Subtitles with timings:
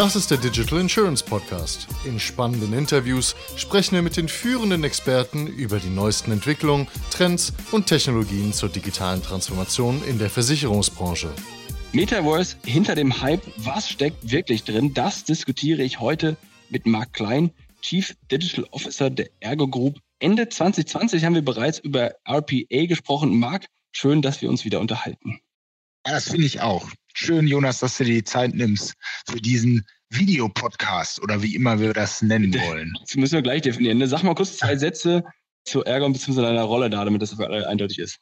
[0.00, 1.86] Das ist der Digital Insurance Podcast.
[2.06, 7.86] In spannenden Interviews sprechen wir mit den führenden Experten über die neuesten Entwicklungen, Trends und
[7.86, 11.30] Technologien zur digitalen Transformation in der Versicherungsbranche.
[11.92, 14.94] Metaverse hinter dem Hype, was steckt wirklich drin?
[14.94, 16.38] Das diskutiere ich heute
[16.70, 17.50] mit Marc Klein,
[17.82, 19.98] Chief Digital Officer der Ergo Group.
[20.18, 23.38] Ende 2020 haben wir bereits über RPA gesprochen.
[23.38, 25.40] Marc, schön, dass wir uns wieder unterhalten.
[26.06, 26.88] Ja, das finde ich auch.
[27.14, 28.94] Schön, Jonas, dass du dir die Zeit nimmst
[29.28, 32.92] für diesen Videopodcast oder wie immer wir das nennen wollen.
[33.00, 33.98] Das müssen wir gleich definieren.
[33.98, 34.08] Ne?
[34.08, 35.24] Sag mal kurz zwei Sätze
[35.64, 36.42] zu Ergo bzw.
[36.42, 38.18] deiner Rolle da, damit das eindeutig ist.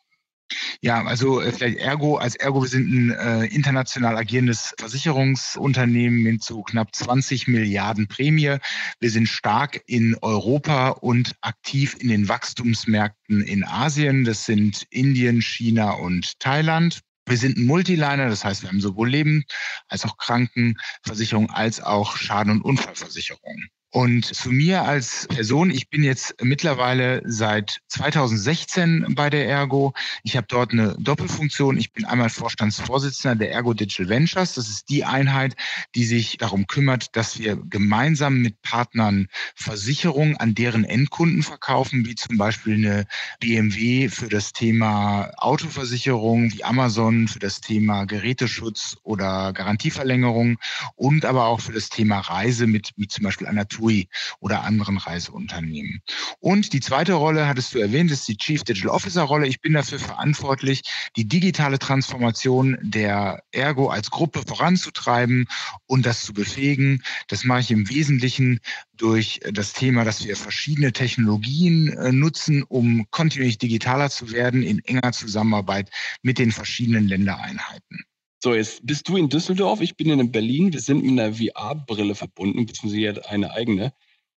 [0.81, 6.43] Ja, also äh, vielleicht Ergo, als Ergo, wir sind ein äh, international agierendes Versicherungsunternehmen mit
[6.43, 8.57] so knapp 20 Milliarden Prämie.
[9.01, 14.25] Wir sind stark in Europa und aktiv in den Wachstumsmärkten in Asien.
[14.25, 17.01] Das sind Indien, China und Thailand.
[17.29, 19.45] Wir sind ein Multiliner, das heißt, wir haben sowohl Leben
[19.89, 23.65] als auch Krankenversicherung als auch Schaden- und Unfallversicherung.
[23.91, 29.95] Und zu mir als Person, ich bin jetzt mittlerweile seit 2016 bei der Ergo.
[30.23, 31.79] Ich habe dort eine Doppelfunktion.
[31.79, 34.55] Ich bin einmal Vorstandsvorsitzender der Ergo Digital Ventures.
[34.55, 35.57] Das ist die Einheit,
[35.95, 42.15] die sich darum kümmert, dass wir gemeinsam mit Partnern Versicherungen an deren Endkunden verkaufen, wie
[42.15, 43.07] zum Beispiel eine
[43.41, 50.59] BMW für das Thema Autoversicherung, wie Amazon für das Thema Geräteschutz oder Garantieverlängerung
[50.95, 54.09] und aber auch für das Thema Reise mit, mit zum Beispiel einer TUI
[54.41, 56.03] oder anderen Reiseunternehmen.
[56.41, 59.47] Und die zweite Rolle, hattest du erwähnt, ist die Chief Digital Officer Rolle.
[59.47, 60.83] Ich bin dafür verantwortlich,
[61.17, 65.47] die digitale Transformation der Ergo als Gruppe voranzutreiben
[65.87, 67.03] und das zu befähigen.
[67.29, 68.61] Das mache ich im Wesentlichen
[68.97, 74.81] durch das Thema, dass wir verschiedene Technologien äh, nutzen, um kontinuierlich digitaler zu werden in
[74.85, 75.91] enger Zusammenarbeit
[76.23, 78.08] mit den verschiedenen Ländereinheiten.
[78.41, 80.73] So, jetzt bist du in Düsseldorf, ich bin in Berlin.
[80.73, 83.93] Wir sind mit einer VR-Brille verbunden, beziehungsweise eine eigene.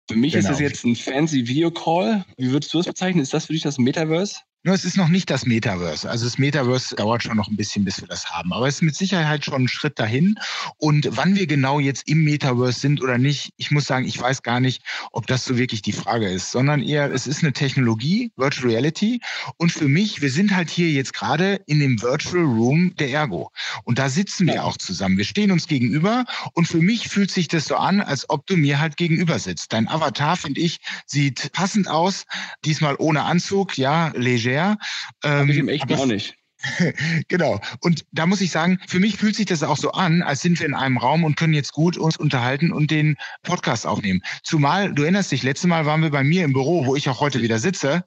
[0.09, 0.43] Für mich genau.
[0.43, 2.25] ist das jetzt ein fancy Video-Call.
[2.39, 3.23] Wie würdest du das bezeichnen?
[3.23, 4.37] Ist das für dich das Metaverse?
[4.63, 6.11] Nur es ist noch nicht das Metaverse.
[6.11, 8.53] Also das Metaverse dauert schon noch ein bisschen, bis wir das haben.
[8.53, 10.35] Aber es ist mit Sicherheit schon ein Schritt dahin.
[10.77, 14.43] Und wann wir genau jetzt im Metaverse sind oder nicht, ich muss sagen, ich weiß
[14.43, 14.83] gar nicht,
[15.13, 19.23] ob das so wirklich die Frage ist, sondern eher, es ist eine Technologie, Virtual Reality.
[19.57, 23.53] Und für mich, wir sind halt hier jetzt gerade in dem Virtual Room der Ergo.
[23.85, 25.17] Und da sitzen wir auch zusammen.
[25.17, 26.27] Wir stehen uns gegenüber.
[26.53, 29.73] Und für mich fühlt sich das so an, als ob du mir halt gegenüber sitzt.
[29.73, 32.27] Dein Avatar, finde ich, sieht passend aus.
[32.67, 34.77] Diesmal ohne Anzug, ja, leger leger.
[35.25, 36.37] Ähm, ich im echt auch nicht.
[37.29, 37.61] genau.
[37.81, 40.59] Und da muss ich sagen, für mich fühlt sich das auch so an, als sind
[40.59, 44.21] wir in einem Raum und können jetzt gut uns unterhalten und den Podcast aufnehmen.
[44.43, 47.21] Zumal, du erinnerst dich, letztes Mal waren wir bei mir im Büro, wo ich auch
[47.21, 48.05] heute wieder sitze,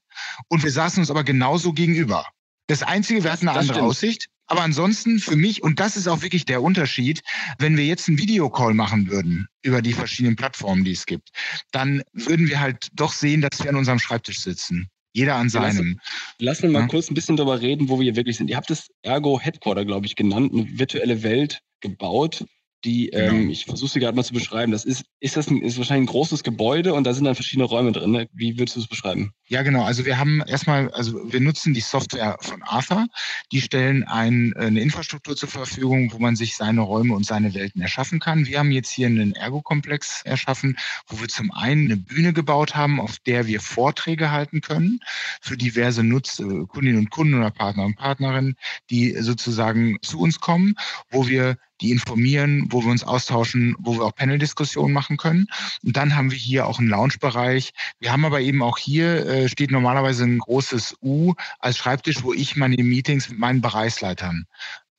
[0.49, 2.25] und wir saßen uns aber genauso gegenüber.
[2.67, 3.89] Das Einzige, wir hatten eine andere stimmt.
[3.89, 4.27] Aussicht.
[4.47, 7.21] Aber ansonsten für mich, und das ist auch wirklich der Unterschied,
[7.59, 11.29] wenn wir jetzt einen Videocall machen würden über die verschiedenen Plattformen, die es gibt,
[11.71, 14.89] dann würden wir halt doch sehen, dass wir an unserem Schreibtisch sitzen.
[15.13, 15.99] Jeder an seinem.
[16.39, 16.87] Lass, lass mal ja?
[16.87, 18.49] kurz ein bisschen darüber reden, wo wir hier wirklich sind.
[18.49, 22.45] Ihr habt das Ergo Headquarter, glaube ich, genannt, eine virtuelle Welt gebaut
[22.85, 23.33] die, genau.
[23.33, 24.71] ähm, ich versuche sie gerade mal zu beschreiben.
[24.71, 27.65] Das ist, ist das ein, ist wahrscheinlich ein großes Gebäude und da sind dann verschiedene
[27.65, 28.11] Räume drin.
[28.11, 28.27] Ne?
[28.33, 29.31] Wie würdest du es beschreiben?
[29.47, 29.83] Ja, genau.
[29.83, 33.07] Also wir haben erstmal, also wir nutzen die Software von Arthur.
[33.51, 37.81] Die stellen ein, eine Infrastruktur zur Verfügung, wo man sich seine Räume und seine Welten
[37.81, 38.45] erschaffen kann.
[38.45, 40.77] Wir haben jetzt hier einen Ergo-Komplex erschaffen,
[41.07, 44.99] wo wir zum einen eine Bühne gebaut haben, auf der wir Vorträge halten können
[45.41, 48.55] für diverse Nutz äh, Kundinnen und Kunden oder Partner und Partnerinnen,
[48.89, 50.75] die sozusagen zu uns kommen,
[51.09, 55.47] wo wir die informieren, wo wir uns austauschen, wo wir auch Panel-Diskussionen machen können.
[55.83, 57.73] Und dann haben wir hier auch einen Lounge-Bereich.
[57.99, 62.33] Wir haben aber eben auch hier äh, steht normalerweise ein großes U als Schreibtisch, wo
[62.33, 64.47] ich meine Meetings mit meinen Bereichsleitern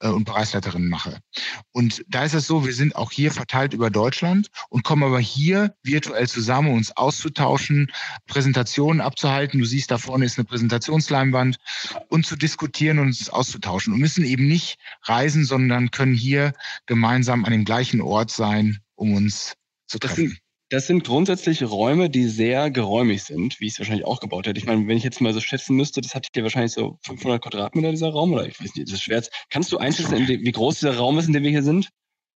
[0.01, 1.19] und Bereichsleiterinnen mache.
[1.73, 5.21] Und da ist es so, wir sind auch hier verteilt über Deutschland und kommen aber
[5.21, 7.91] hier virtuell zusammen, uns auszutauschen,
[8.27, 9.61] Präsentationen abzuhalten.
[9.61, 11.57] Du siehst, da vorne ist eine Präsentationsleinwand
[12.09, 16.53] und zu diskutieren und uns auszutauschen und müssen eben nicht reisen, sondern können hier
[16.87, 19.55] gemeinsam an dem gleichen Ort sein, um uns
[19.87, 20.39] zu treffen.
[20.75, 24.59] Das sind grundsätzlich Räume, die sehr geräumig sind, wie ich es wahrscheinlich auch gebaut hätte.
[24.59, 27.41] Ich meine, wenn ich jetzt mal so schätzen müsste, das hat hier wahrscheinlich so 500
[27.41, 29.23] Quadratmeter, dieser Raum, oder ich weiß nicht, das ist schwer.
[29.51, 31.91] Kannst du einschätzen, wie groß dieser Raum ist, in dem wir hier sind?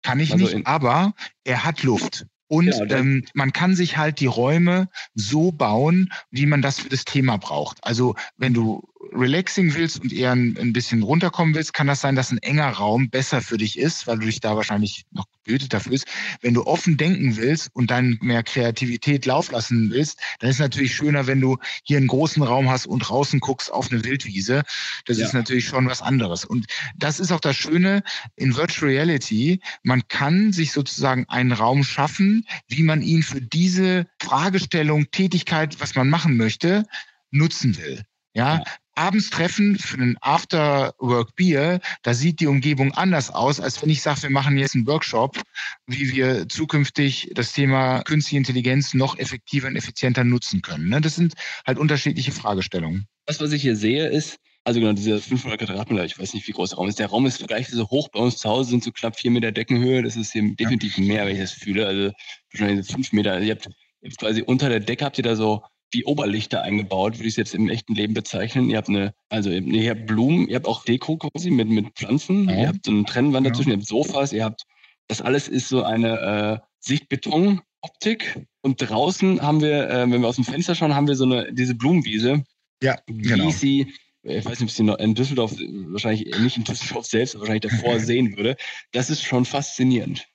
[0.02, 2.26] Kann ich also nicht, aber er hat Luft.
[2.48, 6.90] Und ja, ähm, man kann sich halt die Räume so bauen, wie man das für
[6.90, 7.78] das Thema braucht.
[7.84, 12.16] Also wenn du relaxing willst und eher ein, ein, bisschen runterkommen willst, kann das sein,
[12.16, 15.72] dass ein enger Raum besser für dich ist, weil du dich da wahrscheinlich noch behütet
[15.72, 16.06] dafür ist.
[16.40, 20.60] Wenn du offen denken willst und dann mehr Kreativität laufen lassen willst, dann ist es
[20.60, 24.62] natürlich schöner, wenn du hier einen großen Raum hast und draußen guckst auf eine Wildwiese.
[25.06, 25.26] Das ja.
[25.26, 26.44] ist natürlich schon was anderes.
[26.44, 26.66] Und
[26.96, 28.02] das ist auch das Schöne
[28.36, 29.60] in Virtual Reality.
[29.82, 35.94] Man kann sich sozusagen einen Raum schaffen, wie man ihn für diese Fragestellung, Tätigkeit, was
[35.94, 36.84] man machen möchte,
[37.30, 38.04] nutzen will.
[38.34, 38.62] Ja
[38.96, 44.22] abends treffen für ein After-Work-Bier, da sieht die Umgebung anders aus, als wenn ich sage,
[44.22, 45.40] wir machen jetzt einen Workshop,
[45.86, 50.88] wie wir zukünftig das Thema künstliche Intelligenz noch effektiver und effizienter nutzen können.
[50.88, 51.00] Ne?
[51.00, 51.34] Das sind
[51.66, 53.06] halt unterschiedliche Fragestellungen.
[53.26, 56.52] Das, was ich hier sehe, ist, also genau, diese 500 Quadratmeter, ich weiß nicht, wie
[56.52, 56.98] groß der Raum ist.
[56.98, 58.08] Der Raum ist vergleichsweise hoch.
[58.08, 60.02] Bei uns zu Hause sind so knapp vier Meter Deckenhöhe.
[60.02, 61.86] Das ist hier definitiv mehr, wenn ich das fühle.
[61.86, 62.10] Also
[62.52, 63.32] wahrscheinlich fünf Meter.
[63.32, 65.62] Also ihr habt, ihr habt quasi unter der Decke habt ihr da so
[65.92, 68.70] wie Oberlichter eingebaut, würde ich es jetzt im echten Leben bezeichnen.
[68.70, 72.48] Ihr habt eine, also ihr habt Blumen, ihr habt auch Deko quasi mit, mit Pflanzen,
[72.48, 72.56] ja.
[72.56, 74.62] ihr habt so eine Trennwand dazwischen, ihr habt Sofas, ihr habt,
[75.08, 78.46] das alles ist so eine äh, Sichtbeton-Optik.
[78.62, 81.52] Und draußen haben wir, äh, wenn wir aus dem Fenster schauen, haben wir so eine,
[81.52, 82.44] diese Blumenwiese.
[82.82, 83.46] Ja, genau.
[83.46, 87.34] Wie sie, ich weiß nicht, ob sie noch in Düsseldorf, wahrscheinlich nicht in Düsseldorf selbst,
[87.34, 88.56] aber wahrscheinlich davor sehen würde.
[88.92, 90.26] Das ist schon faszinierend.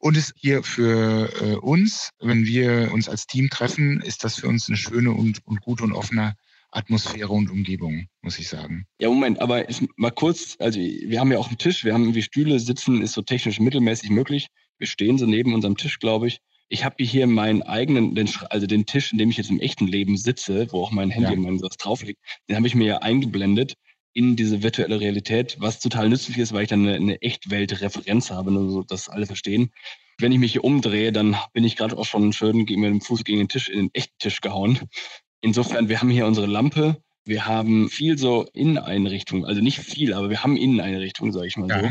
[0.00, 4.48] Und es hier für äh, uns, wenn wir uns als Team treffen, ist das für
[4.48, 6.34] uns eine schöne und, und gute und offene
[6.72, 8.86] Atmosphäre und Umgebung, muss ich sagen.
[8.98, 9.66] Ja, Moment, aber
[9.96, 13.12] mal kurz, also wir haben ja auch einen Tisch, wir haben irgendwie Stühle, sitzen ist
[13.12, 14.48] so technisch mittelmäßig möglich.
[14.78, 16.40] Wir stehen so neben unserem Tisch, glaube ich.
[16.68, 19.86] Ich habe hier meinen eigenen, den, also den Tisch, in dem ich jetzt im echten
[19.86, 21.36] Leben sitze, wo auch mein Handy ja.
[21.36, 23.74] und mein sowas drauf liegt, den habe ich mir ja eingeblendet
[24.14, 28.50] in diese virtuelle Realität, was total nützlich ist, weil ich dann eine, eine Echtweltreferenz habe,
[28.50, 29.72] nur so, dass alle verstehen.
[30.18, 33.24] Wenn ich mich hier umdrehe, dann bin ich gerade auch schon schön mit dem Fuß
[33.24, 34.78] gegen den Tisch, in den echten Tisch gehauen.
[35.40, 40.28] Insofern, wir haben hier unsere Lampe, wir haben viel so Inneneinrichtungen, also nicht viel, aber
[40.28, 41.80] wir haben Inneneinrichtungen, sage ich mal ja.
[41.80, 41.90] so.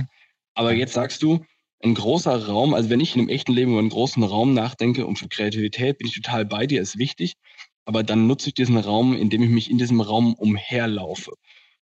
[0.53, 1.43] Aber jetzt sagst du,
[1.83, 5.07] ein großer Raum, also wenn ich in einem echten Leben über einen großen Raum nachdenke
[5.07, 7.33] und für Kreativität bin ich total bei dir, ist wichtig.
[7.85, 11.31] Aber dann nutze ich diesen Raum, indem ich mich in diesem Raum umherlaufe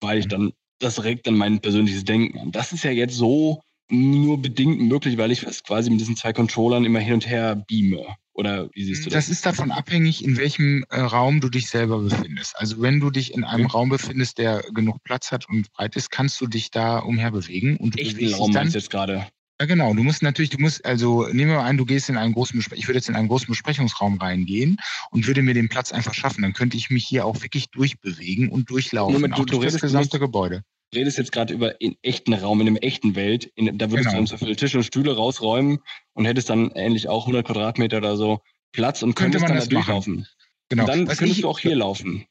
[0.06, 2.52] weil ich dann, das regt dann mein persönliches Denken an.
[2.52, 6.34] Das ist ja jetzt so nur bedingt möglich, weil ich es quasi mit diesen zwei
[6.34, 8.16] Controllern immer hin und her beame.
[8.34, 9.26] Oder wie siehst du das?
[9.26, 12.54] Das ist davon abhängig, in welchem äh, Raum du dich selber befindest.
[12.58, 13.78] Also wenn du dich in einem okay.
[13.78, 17.78] Raum befindest, der genug Platz hat und breit ist, kannst du dich da umher bewegen.
[17.78, 19.28] Und Echten Raum dann, jetzt gerade.
[19.60, 19.94] Ja, genau.
[19.94, 22.60] Du musst natürlich, du musst, also nehmen wir mal an, du gehst in einen großen,
[22.74, 24.78] ich würde jetzt in einen großen Besprechungsraum reingehen
[25.12, 26.42] und würde mir den Platz einfach schaffen.
[26.42, 29.14] Dann könnte ich mich hier auch wirklich durchbewegen und durchlaufen.
[29.14, 30.64] Moment, du, du redest, das gesamte Gebäude.
[30.92, 33.50] Du redest jetzt gerade über in echten Raum, in einem echten Welt.
[33.56, 34.22] In, da würdest genau.
[34.22, 35.80] du so viele Tische und Stühle rausräumen
[36.14, 38.42] und hättest dann ähnlich auch 100 Quadratmeter oder so
[38.74, 40.28] Platz und könntest Könnte dann da durchlaufen.
[40.68, 40.84] Genau.
[40.84, 42.28] Und dann Was könntest ich, du auch hier laufen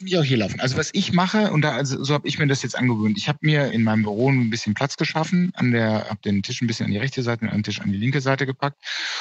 [0.00, 0.60] mich auch hier laufen.
[0.60, 3.16] Also was ich mache, und da, also so habe ich mir das jetzt angewöhnt.
[3.16, 6.60] Ich habe mir in meinem Büro ein bisschen Platz geschaffen, an der, habe den Tisch
[6.60, 8.78] ein bisschen an die rechte Seite und einen Tisch an die linke Seite gepackt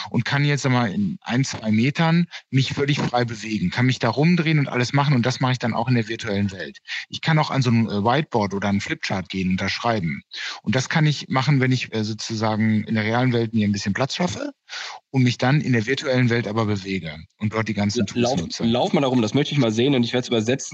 [0.10, 4.10] und kann jetzt einmal in ein, zwei Metern mich völlig frei bewegen, kann mich da
[4.10, 6.80] rumdrehen und alles machen und das mache ich dann auch in der virtuellen Welt.
[7.10, 10.24] Ich kann auch an so ein äh, Whiteboard oder ein Flipchart gehen und da schreiben.
[10.62, 13.72] Und das kann ich machen, wenn ich äh, sozusagen in der realen Welt mir ein
[13.72, 14.52] bisschen Platz schaffe
[15.12, 18.42] und mich dann in der virtuellen Welt aber bewege und dort die ganzen Tools lauf,
[18.42, 18.64] nutze.
[18.66, 20.65] Lauf mal darum, das möchte ich mal sehen und ich werde es übersetzen.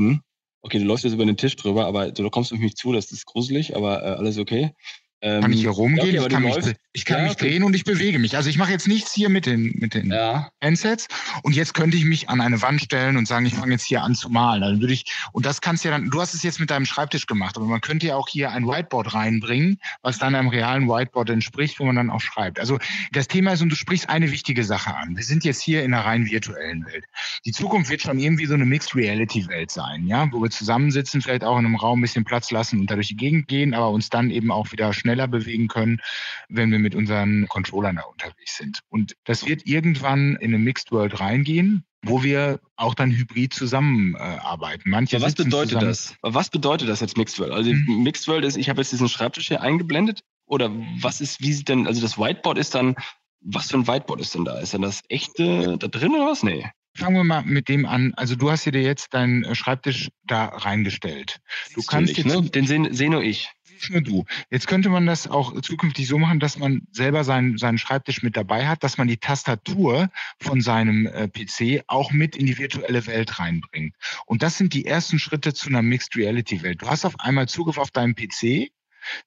[0.63, 3.11] Okay, du läufst jetzt über den Tisch drüber, aber du kommst auf mich zu, das
[3.11, 4.75] ist gruselig, aber äh, alles okay.
[5.21, 6.17] Ähm, kann ich hier rumgehen?
[6.19, 8.35] Okay, ich kann, mich, ich kann ja, mich, drehen und ich bewege mich.
[8.35, 10.49] Also ich mache jetzt nichts hier mit den, mit den ja.
[10.63, 11.07] Handsets.
[11.43, 14.01] Und jetzt könnte ich mich an eine Wand stellen und sagen, ich fange jetzt hier
[14.01, 14.61] an zu malen.
[14.61, 17.27] Dann würde ich, und das kannst ja dann, du hast es jetzt mit deinem Schreibtisch
[17.27, 21.29] gemacht, aber man könnte ja auch hier ein Whiteboard reinbringen, was dann einem realen Whiteboard
[21.29, 22.59] entspricht, wo man dann auch schreibt.
[22.59, 22.79] Also
[23.11, 25.15] das Thema ist, und du sprichst eine wichtige Sache an.
[25.15, 27.05] Wir sind jetzt hier in einer rein virtuellen Welt.
[27.45, 31.21] Die Zukunft wird schon irgendwie so eine Mixed Reality Welt sein, ja, wo wir zusammensitzen,
[31.21, 33.75] vielleicht auch in einem Raum ein bisschen Platz lassen und da durch die Gegend gehen,
[33.75, 36.01] aber uns dann eben auch wieder schnell schneller bewegen können,
[36.49, 38.79] wenn wir mit unseren Controllern da unterwegs sind.
[38.89, 44.89] Und das wird irgendwann in eine Mixed World reingehen, wo wir auch dann hybrid zusammenarbeiten.
[44.89, 45.87] Manche was bedeutet zusammen.
[45.87, 46.15] das?
[46.21, 47.51] Was bedeutet das jetzt Mixed World?
[47.51, 48.03] Also hm.
[48.03, 50.21] Mixed World ist, ich habe jetzt diesen Schreibtisch hier eingeblendet.
[50.45, 52.95] Oder was ist, wie sieht denn, also das Whiteboard ist dann,
[53.41, 54.59] was für ein Whiteboard ist denn da?
[54.59, 56.43] Ist denn das echte da drin oder was?
[56.43, 56.69] Nee.
[56.93, 58.13] Fangen wir mal mit dem an.
[58.17, 61.39] Also du hast dir jetzt deinen Schreibtisch da reingestellt.
[61.73, 62.49] Du kannst nicht, jetzt, ne?
[62.49, 63.49] Den sehe seh nur ich
[63.81, 64.25] nicht nur du.
[64.49, 68.37] Jetzt könnte man das auch zukünftig so machen, dass man selber seinen, seinen Schreibtisch mit
[68.37, 70.09] dabei hat, dass man die Tastatur
[70.39, 73.95] von seinem äh, PC auch mit in die virtuelle Welt reinbringt.
[74.25, 76.81] Und das sind die ersten Schritte zu einer Mixed Reality Welt.
[76.81, 78.71] Du hast auf einmal Zugriff auf deinen PC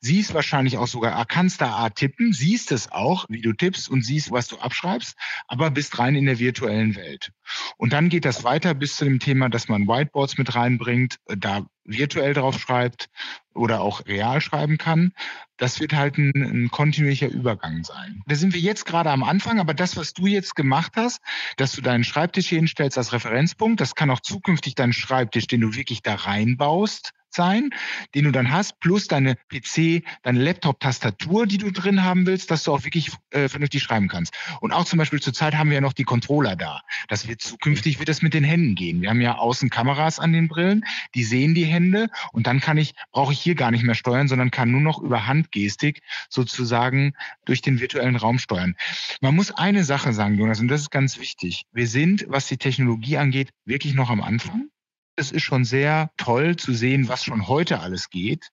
[0.01, 4.05] siehst wahrscheinlich auch sogar, kannst da A tippen, siehst es auch, wie du tippst und
[4.05, 5.17] siehst, was du abschreibst,
[5.49, 7.33] aber bist rein in der virtuellen Welt.
[7.77, 11.37] Und dann geht das weiter bis zu dem Thema, dass man Whiteboards mit reinbringt, äh,
[11.37, 13.11] da virtuell drauf schreibt
[13.55, 15.13] oder auch real schreiben kann.
[15.57, 18.23] Das wird halt ein, ein kontinuierlicher Übergang sein.
[18.27, 21.21] Da sind wir jetzt gerade am Anfang, aber das, was du jetzt gemacht hast,
[21.57, 25.75] dass du deinen Schreibtisch hinstellst als Referenzpunkt, das kann auch zukünftig dein Schreibtisch, den du
[25.75, 27.71] wirklich da reinbaust, sein,
[28.15, 32.65] den du dann hast, plus deine PC, deine Laptop-Tastatur, die du drin haben willst, dass
[32.65, 34.35] du auch wirklich äh, vernünftig schreiben kannst.
[34.61, 36.81] Und auch zum Beispiel zurzeit haben wir ja noch die Controller da.
[37.09, 39.03] Das wird zukünftig wird das mit den Händen gehen.
[39.03, 42.79] Wir haben ja außen Kameras an den Brillen, die sehen die Hände und dann kann
[42.79, 47.15] ich, brauche ich hier gar nicht mehr steuern, sondern kann nur noch über Handgestik sozusagen
[47.45, 48.75] durch den virtuellen Raum steuern.
[49.21, 51.65] Man muss eine Sache sagen, Jonas, und das ist ganz wichtig.
[51.73, 54.69] Wir sind, was die Technologie angeht, wirklich noch am Anfang.
[55.17, 58.51] Es ist schon sehr toll zu sehen, was schon heute alles geht.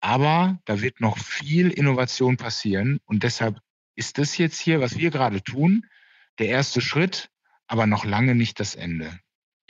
[0.00, 3.00] Aber da wird noch viel Innovation passieren.
[3.06, 3.58] Und deshalb
[3.96, 5.86] ist das jetzt hier, was wir gerade tun,
[6.38, 7.30] der erste Schritt,
[7.66, 9.18] aber noch lange nicht das Ende.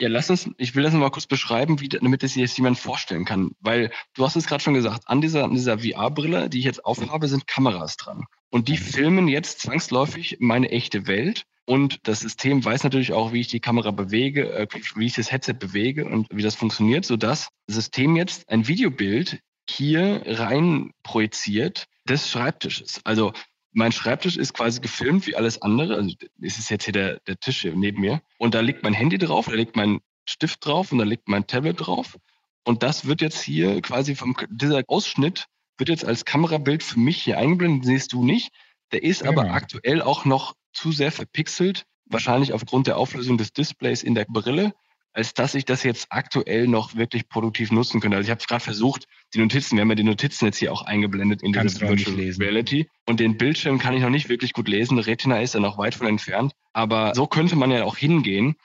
[0.01, 2.77] Ja, lass uns, ich will das nochmal kurz beschreiben, wie, damit es sich jetzt jemand
[2.77, 3.51] vorstellen kann.
[3.61, 6.83] Weil du hast es gerade schon gesagt, an dieser, an dieser VR-Brille, die ich jetzt
[6.83, 8.25] aufhabe, sind Kameras dran.
[8.49, 8.83] Und die mhm.
[8.83, 11.45] filmen jetzt zwangsläufig meine echte Welt.
[11.65, 15.31] Und das System weiß natürlich auch, wie ich die Kamera bewege, äh, wie ich das
[15.31, 21.85] Headset bewege und wie das funktioniert, sodass das System jetzt ein Videobild hier rein projiziert
[22.07, 23.01] des Schreibtisches.
[23.03, 23.33] Also
[23.71, 25.95] mein Schreibtisch ist quasi gefilmt wie alles andere.
[25.95, 28.21] Also es ist jetzt hier der, der Tisch hier neben mir.
[28.37, 31.47] Und da liegt mein Handy drauf, da liegt mein Stift drauf und da liegt mein
[31.47, 32.17] Tablet drauf.
[32.63, 37.21] Und das wird jetzt hier quasi vom, dieser Ausschnitt wird jetzt als Kamerabild für mich
[37.21, 38.51] hier eingeblendet, siehst du nicht.
[38.91, 39.29] Der ist ja.
[39.29, 39.55] aber genau.
[39.55, 44.73] aktuell auch noch zu sehr verpixelt, wahrscheinlich aufgrund der Auflösung des Displays in der Brille,
[45.13, 48.17] als dass ich das jetzt aktuell noch wirklich produktiv nutzen könnte.
[48.17, 50.81] Also ich habe gerade versucht, die Notizen, wir haben ja die Notizen jetzt hier auch
[50.81, 52.89] eingeblendet in Kannst diese Virtual Reality.
[53.05, 54.99] Und den Bildschirm kann ich noch nicht wirklich gut lesen.
[54.99, 56.51] Retina ist ja noch weit von entfernt.
[56.73, 58.55] Aber so könnte man ja auch hingehen.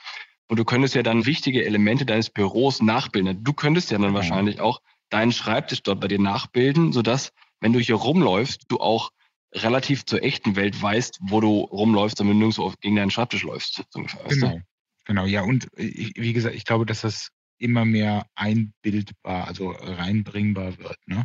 [0.48, 3.44] Und du könntest ja dann wichtige Elemente deines Büros nachbilden.
[3.44, 4.14] Du könntest ja dann ja.
[4.14, 9.12] wahrscheinlich auch deinen Schreibtisch dort bei dir nachbilden, sodass, wenn du hier rumläufst, du auch
[9.54, 13.82] relativ zur echten Welt weißt, wo du rumläufst, damit du nirgendwo gegen deinen Schreibtisch läufst.
[14.28, 14.60] Genau.
[15.06, 20.78] Genau, ja, und äh, wie gesagt, ich glaube, dass das immer mehr einbildbar, also reinbringbar
[20.78, 20.96] wird.
[21.06, 21.24] Ne?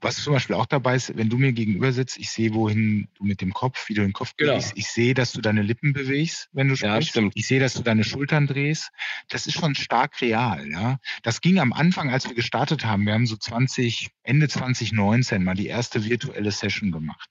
[0.00, 3.24] Was zum Beispiel auch dabei ist, wenn du mir gegenüber sitzt, ich sehe, wohin du
[3.24, 4.52] mit dem Kopf, wie du den Kopf genau.
[4.52, 4.72] bewegst.
[4.76, 7.16] Ich sehe, dass du deine Lippen bewegst, wenn du sprichst.
[7.16, 7.28] Ja.
[7.34, 8.90] Ich sehe, dass du deine Schultern drehst.
[9.28, 10.68] Das ist schon stark real.
[10.70, 10.98] Ja?
[11.22, 13.06] Das ging am Anfang, als wir gestartet haben.
[13.06, 17.28] Wir haben so 20, Ende 2019 mal die erste virtuelle Session gemacht.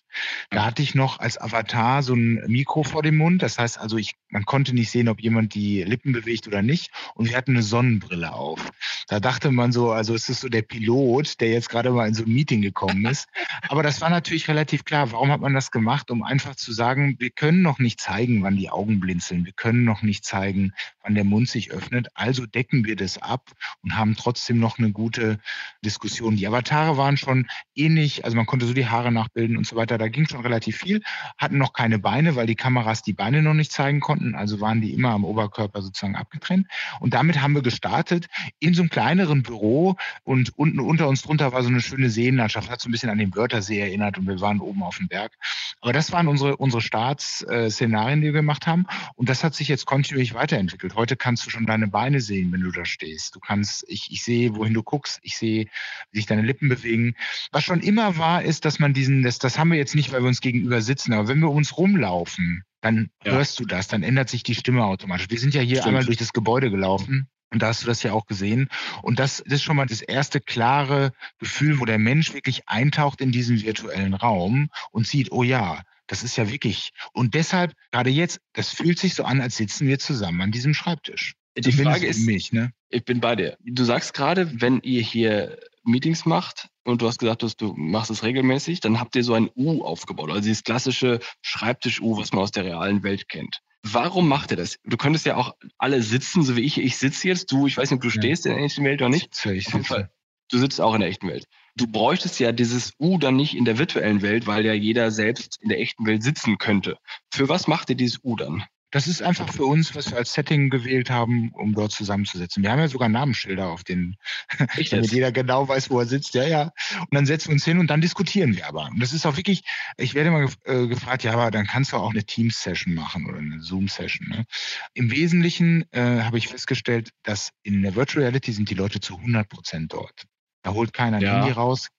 [0.50, 3.42] Da hatte ich noch als Avatar so ein Mikro vor dem Mund.
[3.42, 6.92] Das heißt also, ich, man konnte nicht sehen, ob jemand die Lippen bewegt oder nicht.
[7.16, 8.60] Und wir hatten eine Sonnenbrille auf.
[9.08, 12.14] Da dachte man so, also es ist so der Pilot, der jetzt gerade mal in
[12.14, 13.28] so ein Meeting gekommen ist.
[13.70, 15.12] Aber das war natürlich relativ klar.
[15.12, 16.12] Warum hat man das gemacht?
[16.12, 19.46] Um einfach zu sagen, wir können noch nicht zeigen, wann die Augen blinzeln.
[19.46, 20.74] Wir können noch nicht zeigen,
[21.04, 22.08] wann der Mund sich öffnet.
[22.14, 23.52] Also decken wir das ab
[23.84, 25.40] und haben trotzdem noch eine gute
[25.84, 26.36] Diskussion.
[26.36, 29.98] Die Avatare waren schon ähnlich, also man konnte so die Haare nachbilden und so weiter.
[29.98, 31.02] Da ging schon relativ viel,
[31.38, 34.36] hatten noch keine Beine, weil die Kameras die Beine noch nicht zeigen konnten.
[34.36, 36.68] Also waren die immer am Oberkörper sozusagen abgetrennt.
[37.00, 38.25] Und damit haben wir gestartet
[38.60, 42.70] in so einem kleineren Büro und unten unter uns drunter war so eine schöne Seenlandschaft,
[42.70, 45.34] hat so ein bisschen an den Wörthersee erinnert und wir waren oben auf dem Berg.
[45.82, 48.86] Aber das waren unsere, unsere Startszenarien, die wir gemacht haben.
[49.16, 50.96] Und das hat sich jetzt kontinuierlich weiterentwickelt.
[50.96, 53.36] Heute kannst du schon deine Beine sehen, wenn du da stehst.
[53.36, 55.68] Du kannst, ich, ich sehe, wohin du guckst, ich sehe,
[56.12, 57.16] wie sich deine Lippen bewegen.
[57.52, 60.22] Was schon immer war, ist, dass man diesen, das, das haben wir jetzt nicht, weil
[60.22, 63.34] wir uns gegenüber sitzen, aber wenn wir uns rumlaufen, dann ja.
[63.34, 65.28] hörst du das, dann ändert sich die Stimme automatisch.
[65.30, 65.88] Wir sind ja hier Stimmt.
[65.88, 67.28] einmal durch das Gebäude gelaufen.
[67.52, 68.70] Und da hast du das ja auch gesehen.
[69.02, 73.22] Und das, das ist schon mal das erste klare Gefühl, wo der Mensch wirklich eintaucht
[73.22, 76.92] in diesen virtuellen Raum und sieht, oh ja, das ist ja wirklich.
[77.14, 80.74] Und deshalb, gerade jetzt, das fühlt sich so an, als sitzen wir zusammen an diesem
[80.74, 81.36] Schreibtisch.
[81.58, 82.72] Die Frage ist, mich, ne?
[82.90, 83.58] ich bin bei dir.
[83.64, 88.12] Du sagst gerade, wenn ihr hier Meetings macht und du hast gesagt, du, du machst
[88.12, 92.44] es regelmäßig, dann habt ihr so ein U aufgebaut, also dieses klassische Schreibtisch-U, was man
[92.44, 93.62] aus der realen Welt kennt.
[93.88, 94.80] Warum macht ihr das?
[94.84, 96.80] Du könntest ja auch alle sitzen, so wie ich.
[96.80, 98.20] Ich sitze jetzt, du, ich weiß nicht, ob du ja.
[98.20, 99.46] stehst in der echten Welt oder nicht.
[99.46, 100.10] Ich sitze.
[100.50, 101.46] Du sitzt auch in der echten Welt.
[101.76, 105.60] Du bräuchtest ja dieses U dann nicht in der virtuellen Welt, weil ja jeder selbst
[105.62, 106.98] in der echten Welt sitzen könnte.
[107.32, 108.64] Für was macht ihr dieses U dann?
[108.96, 112.64] Das ist einfach für uns, was wir als Setting gewählt haben, um dort zusammenzusetzen.
[112.64, 114.16] Wir haben ja sogar Namensschilder auf den,
[114.90, 116.34] damit jeder genau weiß, wo er sitzt.
[116.34, 116.72] Ja, ja.
[117.02, 118.86] Und dann setzen wir uns hin und dann diskutieren wir aber.
[118.86, 119.66] Und das ist auch wirklich,
[119.98, 123.40] ich werde immer äh, gefragt, ja, aber dann kannst du auch eine Teams-Session machen oder
[123.40, 124.30] eine Zoom-Session.
[124.30, 124.46] Ne?
[124.94, 129.18] Im Wesentlichen äh, habe ich festgestellt, dass in der Virtual Reality sind die Leute zu
[129.18, 130.24] 100 Prozent dort.
[130.64, 131.36] Da holt keiner ein ja.
[131.40, 131.90] Handy raus,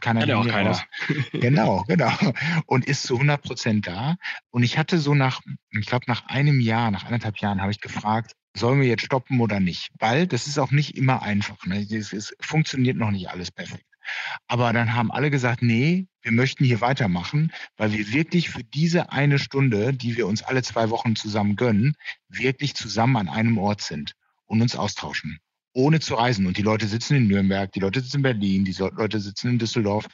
[0.00, 0.82] Keiner Hat ja auch keiner.
[1.32, 2.12] genau, genau.
[2.66, 4.16] Und ist zu 100 Prozent da.
[4.50, 5.40] Und ich hatte so nach,
[5.70, 9.40] ich glaube, nach einem Jahr, nach anderthalb Jahren habe ich gefragt, sollen wir jetzt stoppen
[9.40, 9.90] oder nicht?
[9.98, 11.64] Weil das ist auch nicht immer einfach.
[11.66, 11.86] Ne?
[11.88, 13.84] Es, es funktioniert noch nicht alles perfekt.
[14.46, 19.12] Aber dann haben alle gesagt, nee, wir möchten hier weitermachen, weil wir wirklich für diese
[19.12, 21.94] eine Stunde, die wir uns alle zwei Wochen zusammen gönnen,
[22.28, 24.12] wirklich zusammen an einem Ort sind
[24.46, 25.40] und uns austauschen
[25.76, 26.46] ohne zu reisen.
[26.46, 29.58] Und die Leute sitzen in Nürnberg, die Leute sitzen in Berlin, die Leute sitzen in
[29.58, 30.06] Düsseldorf.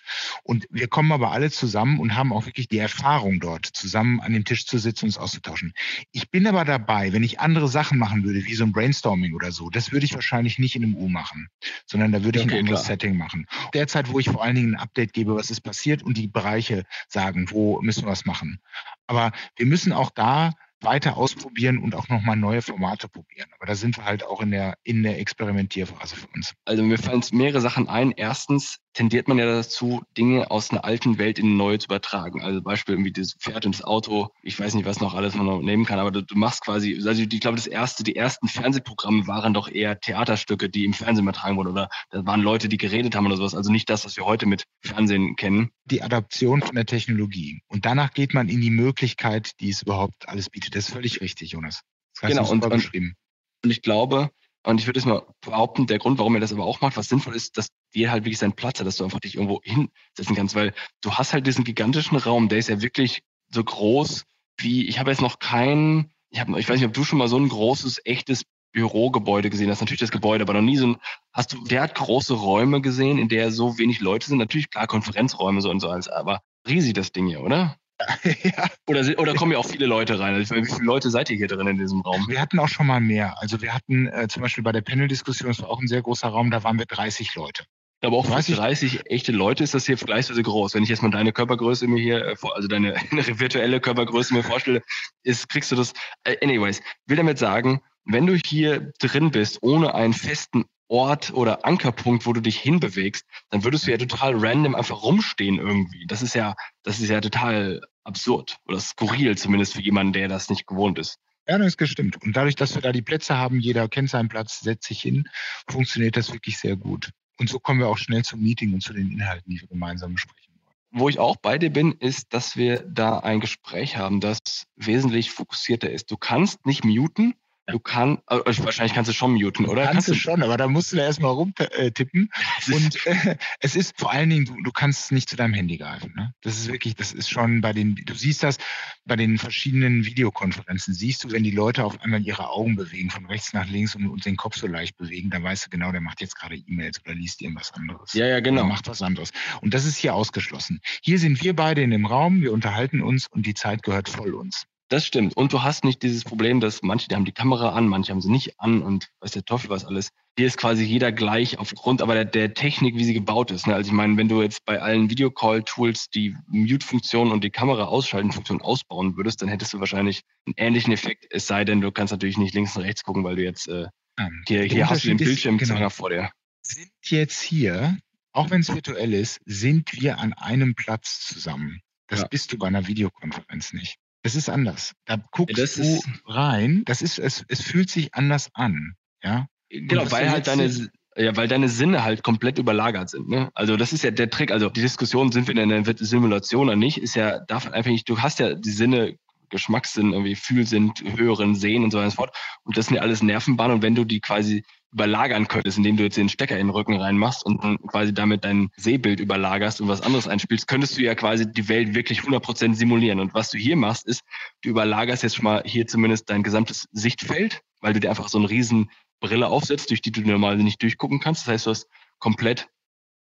[0.43, 4.33] Und wir kommen aber alle zusammen und haben auch wirklich die Erfahrung dort, zusammen an
[4.33, 5.73] dem Tisch zu sitzen und uns auszutauschen.
[6.11, 9.53] Ich bin aber dabei, wenn ich andere Sachen machen würde, wie so ein Brainstorming oder
[9.53, 11.49] so, das würde ich wahrscheinlich nicht in einem U machen,
[11.87, 12.97] sondern da würde ich okay, ein anderes klar.
[12.97, 13.47] Setting machen.
[13.73, 16.85] Derzeit, wo ich vor allen Dingen ein Update gebe, was ist passiert und die Bereiche
[17.09, 18.61] sagen, wo müssen wir was machen.
[19.07, 23.49] Aber wir müssen auch da weiter ausprobieren und auch nochmal neue Formate probieren.
[23.57, 26.55] Aber da sind wir halt auch in der, in der Experimentierphase für uns.
[26.65, 28.13] Also mir fallen mehrere Sachen ein.
[28.13, 32.43] Erstens tendiert man ja dazu, Dinge aus einer alten Welt in eine neue zu übertragen.
[32.43, 34.29] Also Beispiel irgendwie das Pferd und das Auto.
[34.43, 37.01] Ich weiß nicht, was noch alles man noch nehmen kann, aber du, du machst quasi,
[37.07, 41.25] also ich glaube, das erste, die ersten Fernsehprogramme waren doch eher Theaterstücke, die im Fernsehen
[41.25, 43.55] übertragen wurden oder da waren Leute, die geredet haben oder sowas.
[43.55, 45.71] Also nicht das, was wir heute mit Fernsehen kennen.
[45.85, 47.63] Die Adaption von der Technologie.
[47.69, 50.75] Und danach geht man in die Möglichkeit, die es überhaupt alles bietet.
[50.75, 51.83] Das ist völlig richtig, Jonas.
[52.21, 54.31] Das genau, und, und, und ich glaube,
[54.65, 57.09] und ich würde es mal behaupten, der Grund, warum er das aber auch macht, was
[57.09, 60.37] sinnvoll ist, dass dir halt wirklich seinen Platz hat, dass du einfach dich irgendwo hinsetzen
[60.37, 63.23] kannst, weil du hast halt diesen gigantischen Raum, der ist ja wirklich
[63.53, 64.25] so groß
[64.59, 67.29] wie, ich habe jetzt noch kein, ich, hab, ich weiß nicht, ob du schon mal
[67.29, 70.97] so ein großes, echtes Bürogebäude gesehen hast, natürlich das Gebäude, aber noch nie so ein,
[71.33, 74.87] hast du der hat große Räume gesehen, in der so wenig Leute sind, natürlich klar
[74.87, 77.77] Konferenzräume so und so alles, aber riesig das Ding hier, oder?
[78.43, 78.69] ja.
[78.89, 80.35] Oder, oder kommen ja auch viele Leute rein?
[80.35, 82.27] Also, wie viele Leute seid ihr hier drin in diesem Raum?
[82.29, 83.41] Wir hatten auch schon mal mehr.
[83.41, 86.29] Also wir hatten äh, zum Beispiel bei der Panel-Diskussion, das war auch ein sehr großer
[86.29, 87.65] Raum, da waren wir 30 Leute.
[88.05, 90.75] Aber auch 30, 30 echte Leute ist das hier vergleichsweise groß.
[90.75, 94.83] Wenn ich jetzt mal deine Körpergröße mir hier, äh, also deine virtuelle Körpergröße mir vorstelle,
[95.23, 95.93] ist, kriegst du das.
[96.25, 101.65] Äh, anyways, will damit sagen, wenn du hier drin bist, ohne einen festen Ort oder
[101.65, 106.07] Ankerpunkt, wo du dich hinbewegst, dann würdest du ja total random einfach rumstehen irgendwie.
[106.07, 110.51] Das ist ja, das ist ja total absurd oder skurril, zumindest für jemanden, der das
[110.51, 111.19] nicht gewohnt ist.
[111.49, 112.23] Ja, das ist gestimmt.
[112.23, 115.29] Und dadurch, dass wir da die Plätze haben, jeder kennt seinen Platz, setzt sich hin,
[115.69, 117.11] funktioniert das wirklich sehr gut.
[117.39, 120.13] Und so kommen wir auch schnell zum Meeting und zu den Inhalten, die wir gemeinsam
[120.13, 120.77] besprechen wollen.
[121.01, 125.31] Wo ich auch bei dir bin, ist, dass wir da ein Gespräch haben, das wesentlich
[125.31, 126.11] fokussierter ist.
[126.11, 127.35] Du kannst nicht muten,
[127.73, 129.85] Du kannst, äh, wahrscheinlich kannst du schon muten, oder?
[129.85, 132.29] Kannst, kannst du schon, aber da musst du da erstmal rumtippen.
[132.71, 136.13] Und äh, es ist vor allen Dingen, du, du kannst nicht zu deinem Handy greifen.
[136.15, 136.35] Ne?
[136.43, 138.59] Das ist wirklich, das ist schon bei den, du siehst das
[139.07, 143.25] bei den verschiedenen Videokonferenzen, siehst du, wenn die Leute auf einmal ihre Augen bewegen, von
[143.25, 146.03] rechts nach links und, und den Kopf so leicht bewegen, dann weißt du genau, der
[146.03, 148.13] macht jetzt gerade E-Mails oder liest irgendwas anderes.
[148.13, 148.61] Ja, ja, genau.
[148.61, 149.31] Oder macht was anderes.
[149.63, 150.81] Und das ist hier ausgeschlossen.
[151.03, 154.35] Hier sind wir beide in dem Raum, wir unterhalten uns und die Zeit gehört voll
[154.35, 154.67] uns.
[154.93, 155.35] Das stimmt.
[155.39, 158.21] Und du hast nicht dieses Problem, dass manche, die haben die Kamera an, manche haben
[158.21, 160.11] sie nicht an und weiß der Teufel was alles.
[160.37, 163.67] Hier ist quasi jeder gleich aufgrund aber der, der Technik, wie sie gebaut ist.
[163.67, 163.75] Ne?
[163.75, 168.61] Also ich meine, wenn du jetzt bei allen Videocall-Tools die Mute-Funktion und die Kamera ausschalten-Funktion
[168.61, 171.25] ausbauen würdest, dann hättest du wahrscheinlich einen ähnlichen Effekt.
[171.31, 173.87] Es sei denn, du kannst natürlich nicht links und rechts gucken, weil du jetzt äh,
[174.19, 176.31] ähm, hier, hier hast du den Bildschirm genau, vor dir.
[176.61, 177.97] Sind jetzt hier,
[178.33, 181.81] auch wenn es virtuell ist, sind wir an einem Platz zusammen.
[182.09, 182.29] Das ja.
[182.29, 183.97] bist du bei einer Videokonferenz nicht.
[184.23, 184.95] Es ist anders.
[185.05, 186.83] Da guckst das du rein.
[186.87, 188.95] Das ist, es, es fühlt sich anders an.
[189.23, 189.47] Ja.
[189.69, 190.71] Genau, weil halt deine,
[191.17, 193.29] ja, weil deine Sinne halt komplett überlagert sind.
[193.29, 193.51] Ne?
[193.55, 194.53] Also das ist ja der Trick.
[194.53, 198.09] Also die Diskussion, sind wir in einer Simulation oder nicht, ist ja davon einfach nicht,
[198.09, 199.17] du hast ja die Sinne,
[199.49, 202.37] Geschmackssinn, irgendwie Fühlsinn, Hören, Sehen und so weiter und so fort.
[202.65, 203.77] Und das sind ja alles Nervenbahnen.
[203.77, 206.97] Und wenn du die quasi überlagern könntest, indem du jetzt den Stecker in den Rücken
[206.97, 211.15] reinmachst und dann quasi damit dein Sehbild überlagerst und was anderes einspielst, könntest du ja
[211.15, 213.19] quasi die Welt wirklich 100% simulieren.
[213.19, 214.23] Und was du hier machst, ist,
[214.63, 218.39] du überlagerst jetzt schon mal hier zumindest dein gesamtes Sichtfeld, weil du dir einfach so
[218.39, 221.43] eine riesen Brille aufsetzt, durch die du normal nicht durchgucken kannst.
[221.43, 222.69] Das heißt, du hast komplett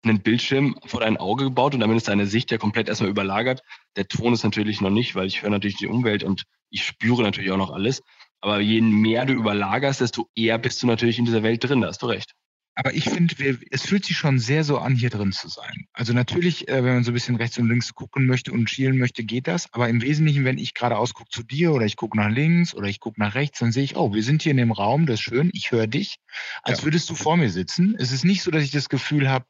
[0.04, 3.62] einen Bildschirm vor dein Auge gebaut und damit ist deine Sicht ja komplett erstmal überlagert.
[3.96, 7.24] Der Ton ist natürlich noch nicht, weil ich höre natürlich die Umwelt und ich spüre
[7.24, 8.04] natürlich auch noch alles.
[8.42, 11.88] Aber je mehr du überlagerst, desto eher bist du natürlich in dieser Welt drin, da
[11.88, 12.34] hast du recht.
[12.76, 13.36] Aber ich finde,
[13.72, 15.88] es fühlt sich schon sehr so an, hier drin zu sein.
[15.94, 18.98] Also natürlich, äh, wenn man so ein bisschen rechts und links gucken möchte und schielen
[18.98, 19.72] möchte, geht das.
[19.74, 22.88] Aber im Wesentlichen, wenn ich geradeaus gucke zu dir oder ich gucke nach links oder
[22.88, 25.16] ich gucke nach rechts, dann sehe ich, oh, wir sind hier in dem Raum, das
[25.16, 26.18] ist schön, ich höre dich,
[26.64, 26.86] als ja.
[26.86, 27.96] würdest du vor mir sitzen.
[27.98, 29.46] Es ist nicht so, dass ich das Gefühl habe,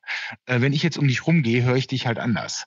[0.46, 2.66] äh, wenn ich jetzt um dich rumgehe, höre ich dich halt anders.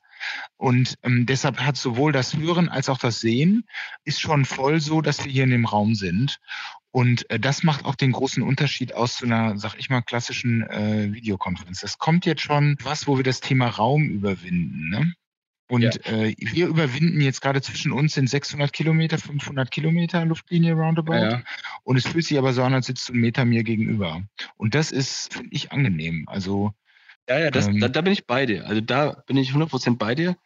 [0.56, 3.64] Und ähm, deshalb hat sowohl das Hören als auch das Sehen
[4.04, 6.40] ist schon voll so, dass wir hier in dem Raum sind.
[6.90, 10.62] Und äh, das macht auch den großen Unterschied aus zu einer, sag ich mal, klassischen
[10.62, 11.80] äh, Videokonferenz.
[11.80, 14.88] Das kommt jetzt schon was, wo wir das Thema Raum überwinden.
[14.88, 15.12] Ne?
[15.68, 15.90] Und ja.
[16.06, 21.14] äh, wir überwinden jetzt gerade zwischen uns sind 600 Kilometer, 500 Kilometer Luftlinie roundabout.
[21.14, 21.42] Ja.
[21.84, 24.22] Und es fühlt sich aber so an, als sitzt du einen Meter mir gegenüber.
[24.56, 26.24] Und das ist, finde ich, angenehm.
[26.26, 26.72] Also
[27.28, 28.66] ja, ja, das, ähm, da, da, bin ich bei dir.
[28.66, 30.36] Also da bin ich 100% bei dir.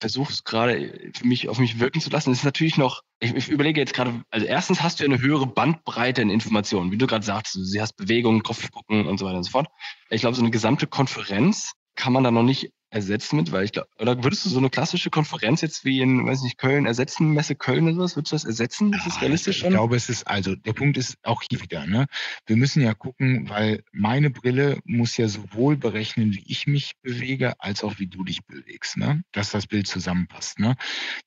[0.00, 2.30] Versuche es gerade für mich auf mich wirken zu lassen.
[2.30, 5.20] Es ist natürlich noch, ich, ich überlege jetzt gerade, also erstens hast du ja eine
[5.20, 9.26] höhere Bandbreite in Informationen, wie du gerade sagst, du hast Bewegungen, Kopf gucken und so
[9.26, 9.68] weiter und so fort.
[10.10, 13.72] Ich glaube, so eine gesamte Konferenz kann man da noch nicht ersetzen mit, weil ich
[13.72, 17.32] glaube, oder würdest du so eine klassische Konferenz jetzt wie in, weiß nicht, Köln ersetzen,
[17.32, 18.92] Messe Köln oder sowas, würdest du das ersetzen?
[18.92, 19.68] Ist das realistisch schon?
[19.68, 22.06] Ich glaube, es ist, also der Punkt ist auch hier wieder, ne?
[22.46, 27.60] Wir müssen ja gucken, weil meine Brille muss ja sowohl berechnen, wie ich mich bewege,
[27.60, 29.22] als auch wie du dich bewegst, ne?
[29.32, 30.76] Dass das Bild zusammenpasst, ne?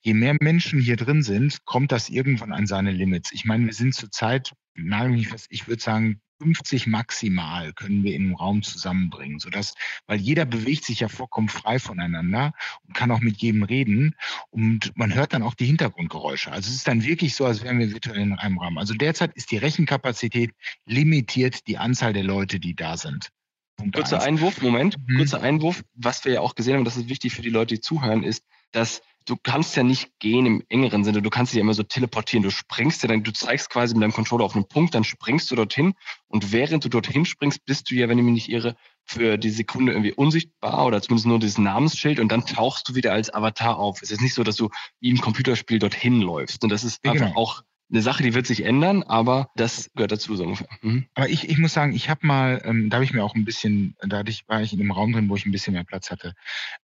[0.00, 3.32] Je mehr Menschen hier drin sind, kommt das irgendwann an seine Limits.
[3.32, 8.14] Ich meine, wir sind zurzeit, nagel mich fest, ich würde sagen, 50 maximal können wir
[8.14, 9.74] in einem Raum zusammenbringen, sodass,
[10.06, 12.52] weil jeder bewegt sich ja vollkommen frei voneinander
[12.86, 14.16] und kann auch mit jedem reden
[14.50, 16.50] und man hört dann auch die Hintergrundgeräusche.
[16.50, 18.78] Also es ist dann wirklich so, als wären wir virtuell in einem Raum.
[18.78, 20.50] Also derzeit ist die Rechenkapazität
[20.84, 23.30] limitiert die Anzahl der Leute, die da sind.
[23.76, 24.24] Punkt kurzer eins.
[24.24, 25.18] Einwurf, Moment, mhm.
[25.18, 25.84] kurzer Einwurf.
[25.94, 28.44] Was wir ja auch gesehen haben, das ist wichtig für die Leute, die zuhören, ist,
[28.72, 31.82] dass du kannst ja nicht gehen im engeren Sinne, du kannst dich ja immer so
[31.82, 32.42] teleportieren.
[32.42, 35.50] Du springst ja dann, du zeigst quasi mit deinem Controller auf einen Punkt, dann springst
[35.50, 35.94] du dorthin
[36.28, 39.50] und während du dorthin springst, bist du ja, wenn ich mich nicht irre, für die
[39.50, 43.78] Sekunde irgendwie unsichtbar oder zumindest nur dieses Namensschild und dann tauchst du wieder als Avatar
[43.78, 44.00] auf.
[44.02, 46.62] Es ist nicht so, dass du wie im Computerspiel dorthin läufst.
[46.62, 47.40] Und das ist ja, einfach genau.
[47.40, 50.68] auch eine Sache, die wird sich ändern, aber das gehört dazu so ungefähr.
[50.80, 51.06] Mhm.
[51.14, 53.44] Aber ich, ich muss sagen, ich habe mal, ähm, da habe ich mir auch ein
[53.44, 56.34] bisschen, dadurch war ich in einem Raum drin, wo ich ein bisschen mehr Platz hatte.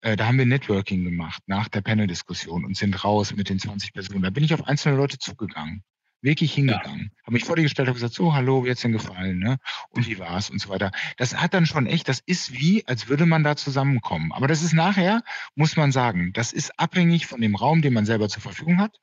[0.01, 3.93] Äh, da haben wir Networking gemacht nach der Panel-Diskussion und sind raus mit den 20
[3.93, 4.21] Personen.
[4.21, 5.83] Da bin ich auf einzelne Leute zugegangen
[6.21, 7.11] wirklich hingegangen.
[7.15, 7.23] Ja.
[7.23, 9.57] Habe mich vor dir gestellt, habe gesagt, so, hallo, wie hat's denn gefallen, ne?
[9.89, 10.91] Und wie war's und so weiter.
[11.17, 14.31] Das hat dann schon echt, das ist wie, als würde man da zusammenkommen.
[14.31, 15.21] Aber das ist nachher,
[15.55, 18.99] muss man sagen, das ist abhängig von dem Raum, den man selber zur Verfügung hat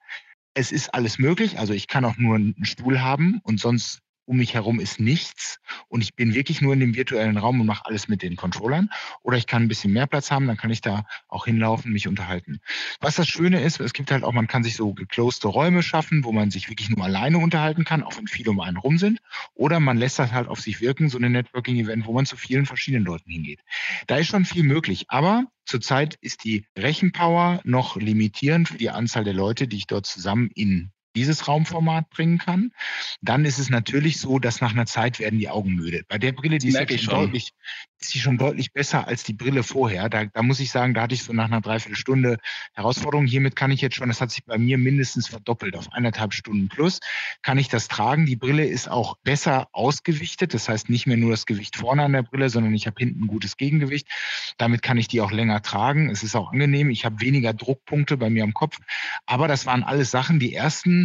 [0.54, 1.58] es ist alles möglich.
[1.58, 5.60] Also ich kann auch nur einen Stuhl haben und sonst um mich herum ist nichts
[5.88, 8.90] und ich bin wirklich nur in dem virtuellen Raum und mache alles mit den Controllern.
[9.22, 12.08] Oder ich kann ein bisschen mehr Platz haben, dann kann ich da auch hinlaufen, mich
[12.08, 12.60] unterhalten.
[13.00, 16.24] Was das Schöne ist, es gibt halt auch, man kann sich so gecloste Räume schaffen,
[16.24, 19.20] wo man sich wirklich nur alleine unterhalten kann, auch wenn viele um einen rum sind.
[19.54, 22.66] Oder man lässt das halt auf sich wirken, so eine Networking-Event, wo man zu vielen
[22.66, 23.60] verschiedenen Leuten hingeht.
[24.06, 29.24] Da ist schon viel möglich, aber Zurzeit ist die Rechenpower noch limitierend für die Anzahl
[29.24, 32.72] der Leute, die ich dort zusammen in dieses Raumformat bringen kann.
[33.20, 36.02] Dann ist es natürlich so, dass nach einer Zeit werden die Augen müde.
[36.08, 37.52] Bei der Brille, die ist, schon deutlich,
[38.00, 40.08] ist sie schon deutlich besser als die Brille vorher.
[40.08, 42.38] Da, da muss ich sagen, da hatte ich so nach einer Dreiviertelstunde
[42.74, 43.26] Herausforderung.
[43.26, 46.68] Hiermit kann ich jetzt schon, das hat sich bei mir mindestens verdoppelt auf eineinhalb Stunden
[46.68, 47.00] plus,
[47.42, 48.26] kann ich das tragen.
[48.26, 50.54] Die Brille ist auch besser ausgewichtet.
[50.54, 53.24] Das heißt nicht mehr nur das Gewicht vorne an der Brille, sondern ich habe hinten
[53.24, 54.08] ein gutes Gegengewicht.
[54.58, 56.10] Damit kann ich die auch länger tragen.
[56.10, 56.90] Es ist auch angenehm.
[56.90, 58.78] Ich habe weniger Druckpunkte bei mir am Kopf.
[59.26, 61.03] Aber das waren alles Sachen, die ersten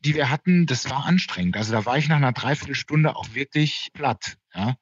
[0.00, 1.56] die wir hatten, das war anstrengend.
[1.56, 4.36] Also da war ich nach einer Dreiviertelstunde auch wirklich platt.
[4.56, 4.76] Ja.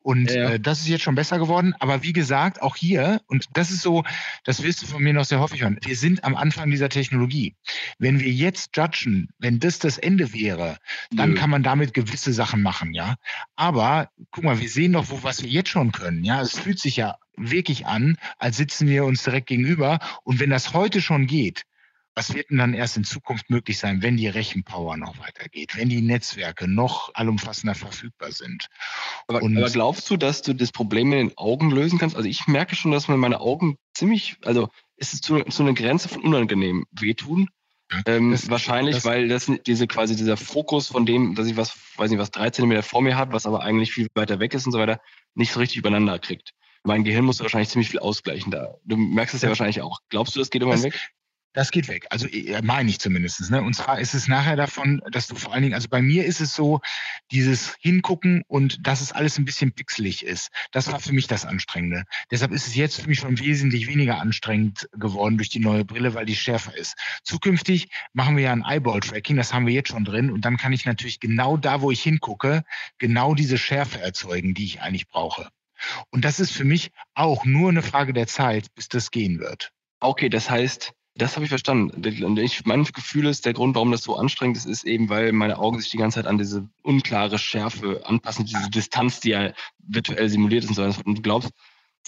[0.00, 0.50] Und ja.
[0.50, 1.74] Äh, das ist jetzt schon besser geworden.
[1.80, 4.04] Aber wie gesagt, auch hier, und das ist so,
[4.44, 7.54] das willst du von mir noch sehr häufig hören, wir sind am Anfang dieser Technologie.
[7.98, 10.76] Wenn wir jetzt judgen, wenn das das Ende wäre,
[11.10, 11.36] dann Nö.
[11.36, 13.16] kann man damit gewisse Sachen machen, ja.
[13.56, 16.42] Aber guck mal, wir sehen doch, wo, was wir jetzt schon können, ja.
[16.42, 19.98] Es fühlt sich ja wirklich an, als sitzen wir uns direkt gegenüber.
[20.22, 21.64] Und wenn das heute schon geht,
[22.14, 25.88] was wird denn dann erst in Zukunft möglich sein, wenn die Rechenpower noch weitergeht, wenn
[25.88, 28.68] die Netzwerke noch allumfassender verfügbar sind?
[29.26, 32.16] Aber, aber, glaubst du, dass du das Problem in den Augen lösen kannst?
[32.16, 35.74] Also ich merke schon, dass mir meine Augen ziemlich, also ist es zu, zu einer
[35.74, 37.48] Grenze von unangenehm wehtun.
[38.06, 41.76] ähm, das, wahrscheinlich, das, weil das diese quasi dieser Fokus von dem, dass ich was,
[41.96, 44.66] weiß nicht, was drei Zentimeter vor mir hat, was aber eigentlich viel weiter weg ist
[44.66, 45.00] und so weiter,
[45.34, 46.52] nicht so richtig übereinander kriegt.
[46.84, 48.74] Mein Gehirn muss wahrscheinlich ziemlich viel ausgleichen da.
[48.84, 50.00] Du merkst es ja wahrscheinlich auch.
[50.10, 51.10] Glaubst du, das geht irgendwann weg?
[51.54, 52.06] Das geht weg.
[52.10, 53.50] Also äh, meine ich zumindest.
[53.50, 53.62] Ne?
[53.62, 56.40] Und zwar ist es nachher davon, dass du vor allen Dingen, also bei mir ist
[56.40, 56.80] es so,
[57.30, 60.50] dieses Hingucken und dass es alles ein bisschen pixelig ist.
[60.72, 62.04] Das war für mich das Anstrengende.
[62.30, 66.14] Deshalb ist es jetzt für mich schon wesentlich weniger anstrengend geworden durch die neue Brille,
[66.14, 66.96] weil die schärfer ist.
[67.22, 70.32] Zukünftig machen wir ja ein Eyeball-Tracking, das haben wir jetzt schon drin.
[70.32, 72.64] Und dann kann ich natürlich genau da, wo ich hingucke,
[72.98, 75.48] genau diese Schärfe erzeugen, die ich eigentlich brauche.
[76.10, 79.70] Und das ist für mich auch nur eine Frage der Zeit, bis das gehen wird.
[80.00, 82.02] Okay, das heißt, das habe ich verstanden.
[82.38, 85.58] Ich, mein Gefühl ist, der Grund, warum das so anstrengend ist, ist eben, weil meine
[85.58, 90.28] Augen sich die ganze Zeit an diese unklare Schärfe anpassen, diese Distanz, die ja virtuell
[90.28, 91.02] simuliert ist und so.
[91.04, 91.50] Und du glaubst,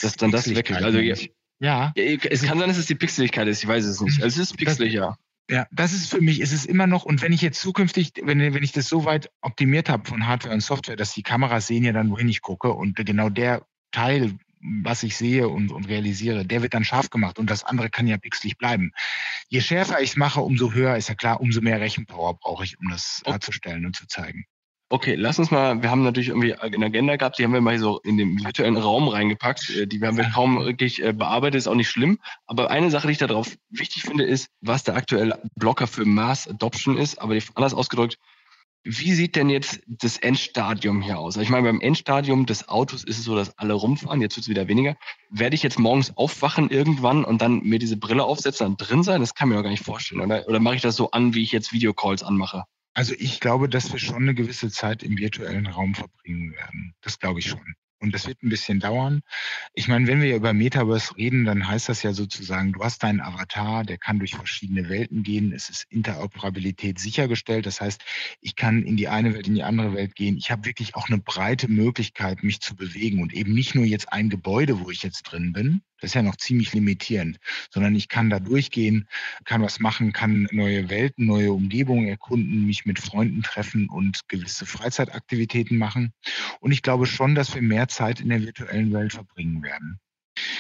[0.01, 0.83] dass dann das weggeht.
[0.83, 1.17] Also, ja.
[1.61, 1.93] ja.
[1.95, 4.23] Es kann sein, dass es die Pixeligkeit ist, ich weiß es nicht.
[4.23, 5.17] Also es ist pixelig, ja.
[5.49, 8.41] Ja, das ist für mich, ist es immer noch, und wenn ich jetzt zukünftig, wenn,
[8.41, 11.85] wenn ich das so weit optimiert habe von Hardware und Software, dass die Kameras sehen
[11.85, 14.35] ja dann, wohin ich gucke und genau der Teil,
[14.83, 18.07] was ich sehe und, und realisiere, der wird dann scharf gemacht und das andere kann
[18.07, 18.93] ja pixelig bleiben.
[19.49, 22.79] Je schärfer ich es mache, umso höher ist ja klar, umso mehr Rechenpower brauche ich,
[22.79, 23.33] um das okay.
[23.33, 24.47] darzustellen und zu zeigen.
[24.89, 27.77] Okay, lass uns mal, wir haben natürlich irgendwie eine Agenda gehabt, die haben wir mal
[27.77, 29.71] so in den virtuellen Raum reingepackt.
[29.71, 32.21] Äh, die haben wir kaum wirklich äh, bearbeitet, ist auch nicht schlimm.
[32.47, 36.47] Aber eine Sache, die ich darauf wichtig finde, ist, was der aktuelle Blocker für Mass
[36.47, 37.21] Adoption ist.
[37.21, 38.19] Aber anders ausgedrückt,
[38.87, 41.37] wie sieht denn jetzt das Endstadium hier aus?
[41.37, 44.49] Ich meine, beim Endstadium des Autos ist es so, dass alle rumfahren, jetzt wird es
[44.49, 44.97] wieder weniger.
[45.29, 49.21] Werde ich jetzt morgens aufwachen irgendwann und dann mir diese Brille aufsetzen und drin sein?
[49.21, 50.21] Das kann ich mir doch gar nicht vorstellen.
[50.21, 52.65] Oder, oder mache ich das so an, wie ich jetzt Videocalls anmache?
[52.95, 56.95] Also ich glaube, dass wir schon eine gewisse Zeit im virtuellen Raum verbringen werden.
[57.03, 57.75] Das glaube ich schon.
[57.99, 59.23] Und das wird ein bisschen dauern.
[59.73, 63.21] Ich meine, wenn wir über Metaverse reden, dann heißt das ja sozusagen, du hast deinen
[63.21, 65.53] Avatar, der kann durch verschiedene Welten gehen.
[65.53, 67.65] Es ist Interoperabilität sichergestellt.
[67.65, 68.03] Das heißt,
[68.41, 70.37] ich kann in die eine Welt, in die andere Welt gehen.
[70.37, 74.13] Ich habe wirklich auch eine breite Möglichkeit, mich zu bewegen und eben nicht nur jetzt
[74.13, 77.39] ein Gebäude, wo ich jetzt drin bin, das ist ja noch ziemlich limitierend,
[77.71, 79.09] sondern ich kann da durchgehen,
[79.45, 84.67] kann was machen, kann neue Welten, neue Umgebungen erkunden, mich mit Freunden treffen und gewisse
[84.67, 86.13] Freizeitaktivitäten machen.
[86.61, 90.01] Und ich glaube schon, dass wir mehr Zeit in der virtuellen Welt verbringen werden.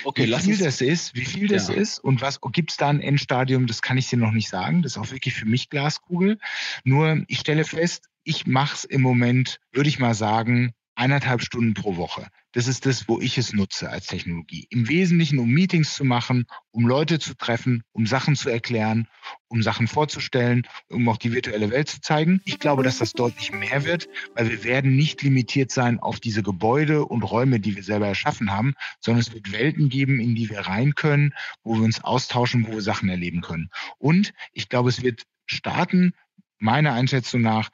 [0.04, 1.74] Okay, wie viel das ist, wie viel das ja.
[1.74, 4.82] ist und was gibt es da ein Endstadium, das kann ich dir noch nicht sagen.
[4.82, 6.38] Das ist auch wirklich für mich Glaskugel.
[6.84, 11.74] Nur ich stelle fest, ich mache es im Moment, würde ich mal sagen, eineinhalb Stunden
[11.74, 12.28] pro Woche.
[12.56, 14.66] Das ist das, wo ich es nutze als Technologie.
[14.70, 19.08] Im Wesentlichen, um Meetings zu machen, um Leute zu treffen, um Sachen zu erklären,
[19.48, 22.40] um Sachen vorzustellen, um auch die virtuelle Welt zu zeigen.
[22.46, 26.42] Ich glaube, dass das deutlich mehr wird, weil wir werden nicht limitiert sein auf diese
[26.42, 30.48] Gebäude und Räume, die wir selber erschaffen haben, sondern es wird Welten geben, in die
[30.48, 33.68] wir rein können, wo wir uns austauschen, wo wir Sachen erleben können.
[33.98, 36.14] Und ich glaube, es wird starten,
[36.58, 37.68] meiner Einschätzung nach,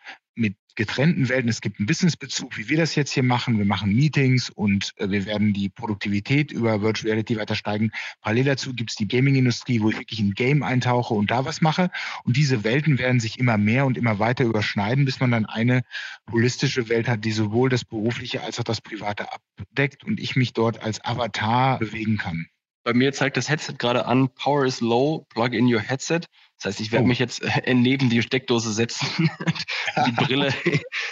[0.75, 1.49] getrennten Welten.
[1.49, 3.59] Es gibt einen Businessbezug, wie wir das jetzt hier machen.
[3.59, 7.91] Wir machen Meetings und äh, wir werden die Produktivität über Virtual Reality weiter steigen.
[8.21, 11.61] Parallel dazu gibt es die Gaming-Industrie, wo ich wirklich in Game eintauche und da was
[11.61, 11.91] mache.
[12.25, 15.83] Und diese Welten werden sich immer mehr und immer weiter überschneiden, bis man dann eine
[16.31, 20.53] holistische Welt hat, die sowohl das Berufliche als auch das Private abdeckt und ich mich
[20.53, 22.47] dort als Avatar bewegen kann.
[22.85, 26.23] Bei mir zeigt das Headset gerade an, Power is low, plug in your headset.
[26.63, 27.09] Das heißt, ich werde oh.
[27.09, 29.31] mich jetzt äh, neben die Steckdose setzen,
[30.07, 30.53] die Brille.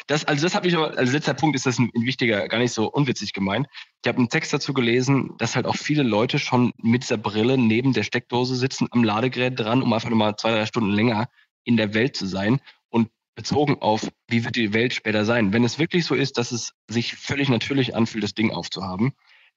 [0.06, 2.72] Das, also das habe ich aber, als letzter Punkt ist das ein, wichtiger, gar nicht
[2.72, 3.66] so unwitzig gemeint.
[4.02, 7.58] Ich habe einen Text dazu gelesen, dass halt auch viele Leute schon mit dieser Brille
[7.58, 11.28] neben der Steckdose sitzen, am Ladegerät dran, um einfach nur mal zwei, drei Stunden länger
[11.64, 12.60] in der Welt zu sein.
[12.88, 15.52] Und bezogen auf, wie wird die Welt später sein.
[15.52, 19.12] Wenn es wirklich so ist, dass es sich völlig natürlich anfühlt, das Ding aufzuhaben,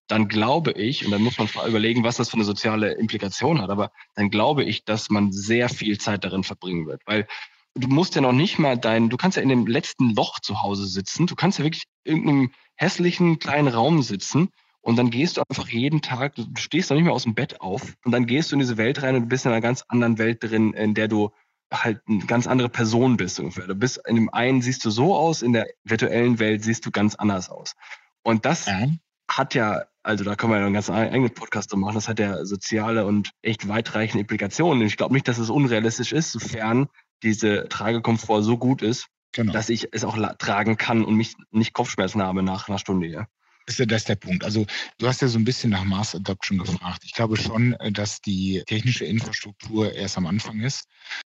[0.07, 3.69] dann glaube ich, und dann muss man überlegen, was das für eine soziale Implikation hat,
[3.69, 7.27] aber dann glaube ich, dass man sehr viel Zeit darin verbringen wird, weil
[7.75, 10.61] du musst ja noch nicht mal dein, du kannst ja in dem letzten Loch zu
[10.61, 14.49] Hause sitzen, du kannst ja wirklich in irgendeinem hässlichen kleinen Raum sitzen
[14.81, 17.61] und dann gehst du einfach jeden Tag, du stehst noch nicht mehr aus dem Bett
[17.61, 19.83] auf und dann gehst du in diese Welt rein und du bist in einer ganz
[19.87, 21.31] anderen Welt drin, in der du
[21.71, 23.65] halt eine ganz andere Person bist ungefähr.
[23.65, 26.91] Du bist in dem einen siehst du so aus, in der virtuellen Welt siehst du
[26.91, 27.75] ganz anders aus.
[28.21, 28.87] Und das ja.
[29.27, 31.95] hat ja also da können wir ja einen ganz eigenen Podcast machen.
[31.95, 34.85] Das hat ja soziale und echt weitreichende Implikationen.
[34.85, 36.87] Ich glaube nicht, dass es unrealistisch ist, sofern
[37.23, 39.53] diese Tragekomfort so gut ist, genau.
[39.53, 43.07] dass ich es auch tragen kann und mich nicht Kopfschmerzen habe nach einer Stunde.
[43.07, 43.27] Ja.
[43.65, 44.43] Das ist ja das der Punkt.
[44.43, 44.65] Also
[44.97, 47.03] du hast ja so ein bisschen nach Mass Adoption gefragt.
[47.05, 50.85] Ich glaube schon, äh, dass die technische Infrastruktur erst am Anfang ist.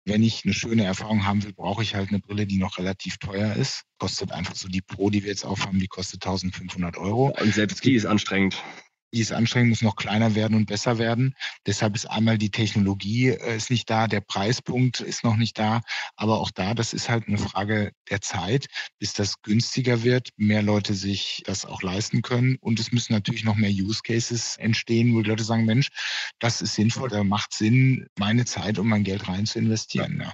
[0.07, 3.17] Wenn ich eine schöne Erfahrung haben will, brauche ich halt eine Brille, die noch relativ
[3.17, 3.83] teuer ist.
[3.97, 7.35] Kostet einfach so die Pro, die wir jetzt aufhaben, die kostet 1500 Euro.
[7.37, 8.63] Und selbst die ist anstrengend
[9.13, 11.35] die ist anstrengend, muss noch kleiner werden und besser werden.
[11.65, 15.81] Deshalb ist einmal die Technologie äh, ist nicht da, der Preispunkt ist noch nicht da.
[16.15, 18.67] Aber auch da, das ist halt eine Frage der Zeit,
[18.99, 22.57] bis das günstiger wird, mehr Leute sich das auch leisten können.
[22.59, 25.89] Und es müssen natürlich noch mehr Use Cases entstehen, wo die Leute sagen, Mensch,
[26.39, 30.21] das ist sinnvoll, da macht Sinn, meine Zeit und mein Geld rein zu investieren.
[30.21, 30.33] Ja.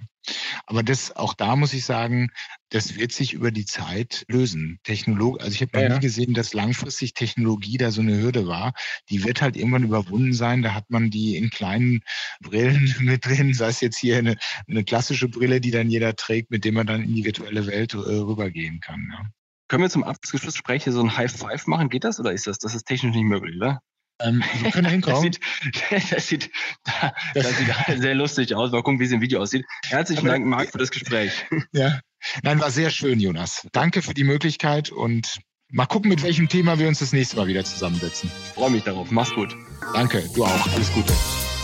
[0.65, 2.29] Aber das, auch da muss ich sagen,
[2.69, 4.79] das wird sich über die Zeit lösen.
[4.83, 8.47] Technolog, also ich habe ja, noch nie gesehen, dass langfristig Technologie da so eine Hürde
[8.47, 8.73] war.
[9.09, 10.61] Die wird halt irgendwann überwunden sein.
[10.61, 12.01] Da hat man die in kleinen
[12.41, 16.51] Brillen mit drin, sei es jetzt hier eine, eine klassische Brille, die dann jeder trägt,
[16.51, 19.09] mit dem man dann in die virtuelle Welt äh, rübergehen kann.
[19.11, 19.25] Ja.
[19.67, 21.89] Können wir zum Abschlussgespräch hier so ein High Five machen?
[21.89, 22.59] Geht das oder ist das?
[22.59, 23.81] Das ist technisch nicht möglich, oder?
[24.19, 25.31] Ähm, wir können da hinkommen.
[25.89, 26.51] das sieht, das sieht,
[27.33, 28.71] das sieht sehr lustig aus.
[28.71, 29.65] Mal gucken, wie es im Video aussieht.
[29.87, 31.45] Herzlichen Dank, Marc, für das Gespräch.
[31.71, 31.99] Ja,
[32.43, 33.67] nein, war sehr schön, Jonas.
[33.71, 37.47] Danke für die Möglichkeit und mal gucken, mit welchem Thema wir uns das nächste Mal
[37.47, 38.31] wieder zusammensetzen.
[38.45, 39.11] Ich freue mich darauf.
[39.11, 39.55] Mach's gut.
[39.93, 40.73] Danke, du auch.
[40.73, 41.13] Alles Gute.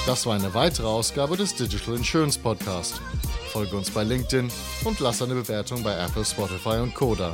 [0.05, 3.01] Das war eine weitere Ausgabe des Digital Insurance Podcast.
[3.51, 4.49] Folge uns bei LinkedIn
[4.85, 7.33] und lass eine Bewertung bei Apple, Spotify und Koda.